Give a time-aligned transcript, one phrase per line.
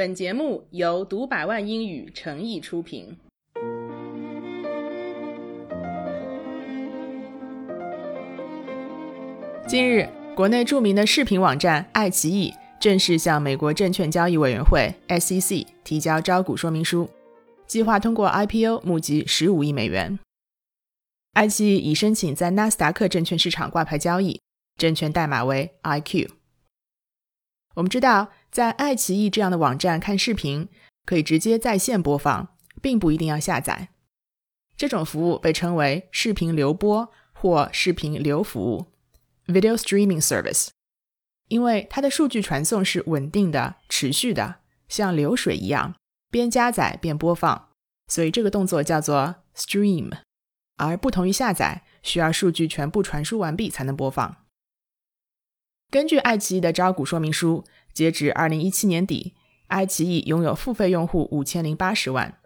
[0.00, 3.18] 本节目由读百万英语诚意出品。
[9.68, 17.10] 近日，国内著名的视频网站爱奇艺正式向美国证券交易委员会 （SEC） 提交招股说明书，
[17.66, 20.18] 计划通过 IPO 募集十五亿美元。
[21.34, 24.40] 爱奇艺已申请在纳斯达克证券市场挂牌交易，
[24.78, 26.30] 证券代码为 IQ。
[27.74, 30.68] 我们知道，在爱奇艺这样的网站看视频，
[31.06, 33.90] 可以直接在线播放，并不一定要下载。
[34.76, 38.86] 这种服务被称为视频流播或视频流服务
[39.46, 40.68] （Video Streaming Service），
[41.48, 44.56] 因为它的数据传送是稳定的、持续的，
[44.88, 45.94] 像流水一样，
[46.30, 47.68] 边加载边播放，
[48.08, 50.10] 所以这个动作叫做 stream。
[50.76, 54.36] 而不同于下载，需要数据全部传输完毕才能播放。
[55.90, 59.34] 根据爱奇艺的招股说明书，截止二零一七年底，
[59.66, 62.38] 爱奇艺拥有付费用户五千零八十万，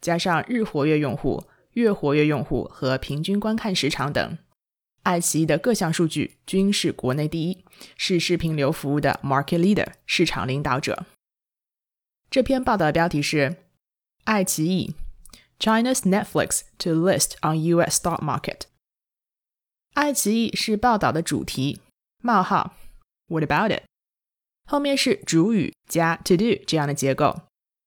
[0.00, 4.38] 加上日活跃用户、月活跃用户和平均观看时长等，
[5.02, 7.64] 爱奇艺的各项数据均是国内第一，
[7.96, 11.06] 是视频流服务的 market leader 市场领导者。
[12.30, 13.56] 这篇报道的标题是：
[14.24, 14.94] 爱奇艺。
[15.60, 18.00] China's Netflix to list on U.S.
[18.00, 18.62] stock market。
[19.94, 21.80] 爱奇艺是报道的主题。
[22.20, 22.74] 冒号
[23.28, 23.84] ，What about it？
[24.66, 27.42] 后面是主语加 to do 这样的结构。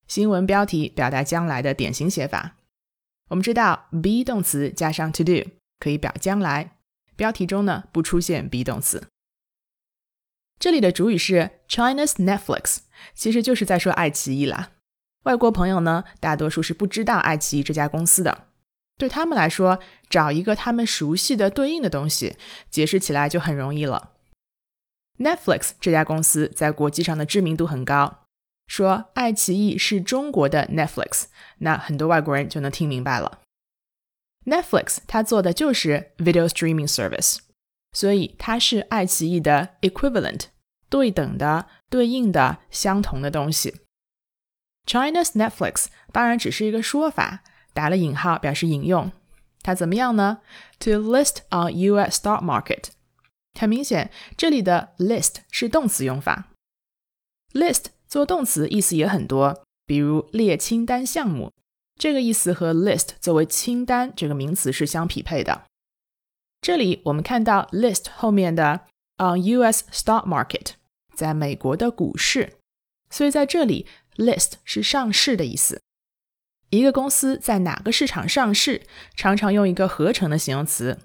[0.07, 2.55] 新闻标题表达将来的典型写法。
[3.29, 6.77] 我们知道 be 动词加上 to do 可以表将来，
[7.15, 9.07] 标题中呢不出现 be 动词。
[10.59, 12.77] 这里的主语是 China's Netflix，
[13.13, 14.71] 其实就是在说爱奇艺啦。
[15.23, 18.47] 外国朋友呢，大多数是不知道爱奇艺这家公司的。
[18.97, 22.37] 对他们来说，找一个他们熟悉的对应的东西，
[22.71, 24.13] 解释起来就很容易了。
[25.19, 28.25] Netflix 这家公司在国际上的知名度很高，
[28.67, 31.25] 说爱奇艺是中国的 Netflix，
[31.59, 33.39] 那很多外国人就能听明白了。
[34.45, 37.39] Netflix 它做的就是 video streaming service，
[37.91, 40.45] 所以它是爱奇艺的 equivalent，
[40.87, 43.81] 对等的、对应的、相同的东西。
[44.85, 47.43] China's Netflix 当然只是一个说法，
[47.73, 49.11] 打了引号表示引用。
[49.61, 50.39] 它怎么样呢
[50.79, 52.21] ？To list on U.S.
[52.21, 52.91] stock market，
[53.57, 56.49] 很明显，这里的 list 是动词用法。
[57.53, 61.51] list 做动词意思也很多，比如列清单项目，
[61.99, 65.63] 这个意思和 list 作为清单这个名词是相匹配的。
[66.61, 69.85] 这里我们看到 list 后面的 on U.S.
[69.91, 70.71] stock market，
[71.15, 72.53] 在美国的股市，
[73.09, 73.87] 所以在这里。
[74.17, 75.79] List 是上市的意思。
[76.71, 78.81] 一个公司在哪个市场上市，
[79.15, 80.97] 常常用一个合成的形容词，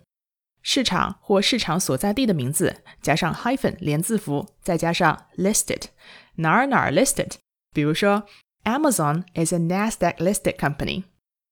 [0.62, 5.84] 市场或市场所在地的名字加上 hyphen 连字符，再加上 listed，
[6.36, 7.34] 哪儿哪儿 listed。
[7.72, 8.28] 比如说，
[8.64, 11.04] Amazon is a Nasdaq listed company。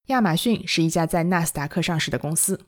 [0.08, 2.66] 亚马逊是一家在纳斯达克上市的公司。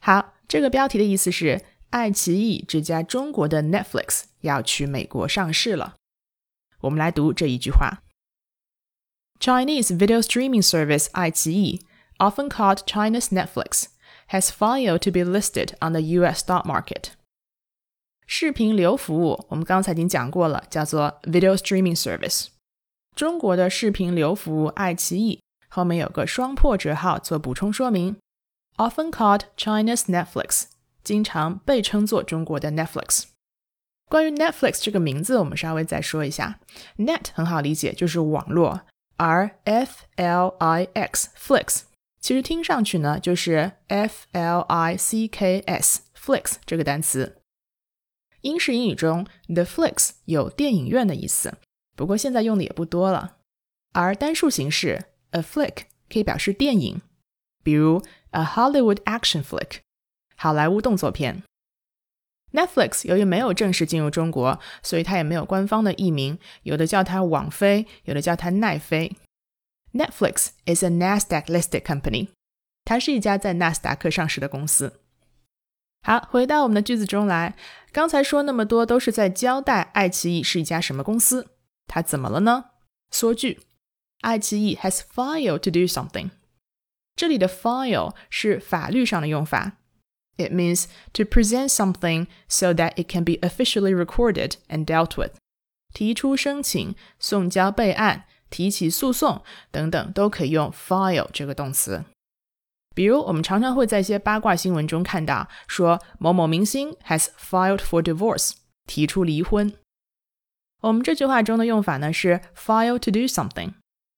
[0.00, 5.94] 好，这个标题的意思是，爱奇艺这家中国的 Netflix 要去美国上市了。
[6.80, 8.02] 我们来读这一句话：
[9.38, 11.86] Chinese video streaming service 爱奇艺，
[12.18, 13.86] often called China's Netflix,
[14.28, 16.44] has filed to be listed on the U.S.
[16.44, 17.10] stock market.
[18.26, 22.46] 视频流服务我们刚才已经讲过了，叫做 video streaming service。
[23.14, 28.16] 中国的视频流服务爱奇艺后面有个双破折号做补充说明，
[28.76, 30.64] often called China's Netflix，
[31.04, 33.24] 经常被称作中国的 Netflix。
[34.08, 36.58] 关于 Netflix 这个名字，我们稍微再说一下。
[36.98, 38.82] Net 很好理解，就是网络，
[39.16, 41.82] 而 F L I X Flix
[42.27, 47.37] 其实听上去呢，就是 F L I C K S Flix 这个单词。
[48.41, 51.53] 英式英语中，the flicks 有电影院的意思，
[51.95, 53.37] 不过现在用的也不多了。
[53.93, 56.99] 而单数形式 a flick 可以表示电影，
[57.63, 59.77] 比如 a Hollywood action flick，
[60.35, 61.43] 好莱坞动作片。
[62.51, 69.15] Netflix 由于没有正式进入中国，所以它也没有官方的译名，有的叫它网飞，有的叫它奈飞。
[69.92, 72.28] Netflix is a Nasdaq-listed company，
[72.84, 75.00] 它是一家在纳斯达克上市的公司。
[76.02, 77.54] 好，回到我们的句子中来，
[77.92, 81.50] 刚才说那么多都是在交代爱奇艺是一家什么公司，
[81.86, 82.70] 它怎么了呢？
[83.10, 83.60] 缩句，
[84.22, 86.30] 爱奇艺 has filed to do something。
[87.14, 89.78] 这里的 file 是法律上的用法。
[90.38, 95.34] It means to present something so that it can be officially recorded and dealt with。
[95.92, 102.03] 提出申请、送交备案、 提起诉讼等等，都可以用 file 这个动词。
[102.95, 108.53] 比如，我们常常会在一些八卦新闻中看到，说某某明星 has filed for divorce，
[108.87, 109.73] 提出离婚。
[110.81, 113.73] 我们这句话中的用法呢是 file to do something，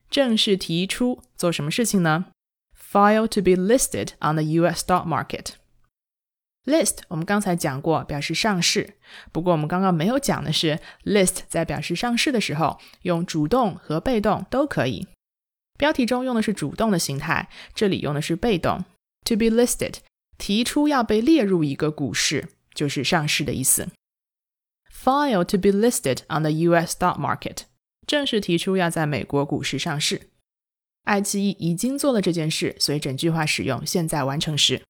[0.10, 2.28] 正式提出做什么事情呢
[2.92, 4.84] ？File to be listed on the U.S.
[4.84, 5.54] stock market。
[6.70, 8.94] List 我们刚才讲过，表示上市。
[9.32, 15.08] 不过我们刚刚没有讲的是，list 在表示上市的时候，用主动和被动都可以。
[15.80, 18.86] 标题中用的是主动的形态，这里用的是被动。
[19.26, 19.96] To be listed，
[20.38, 23.88] 提出要被列入一个股市，就是上市的意思。
[24.94, 26.96] File to be listed on the U.S.
[26.96, 27.62] stock market，
[28.06, 30.30] 正式提出要在美国股市上市。
[31.06, 34.84] 爱奇艺已经做了这件事，所以整句话使用现在完成时。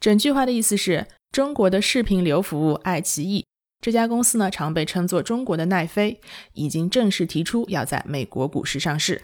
[0.00, 3.44] 整句话的意思是，中国的视频流服务爱奇艺
[3.82, 6.20] 这家公司呢，常被称作中国的奈飞，
[6.54, 9.22] 已经正式提出要在美国股市上市。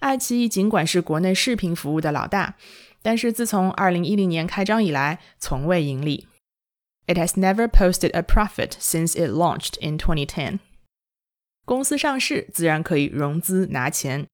[0.00, 2.56] 爱奇艺尽管是国内视频服务的老大，
[3.00, 6.28] 但是自从2010年开张以来，从未盈利。
[7.06, 10.58] It has never posted a profit since it launched in 2010。
[11.64, 14.26] 公司上市自然可以融资拿钱。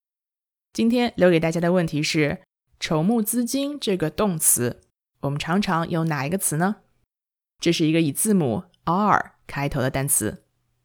[0.72, 2.40] 今天留给大家的问题是。
[2.84, 4.82] 筹募资金这个动词，
[5.20, 6.82] 我们常常用哪一个词呢？
[7.58, 10.43] 这是一个以字母 R 开头的单词。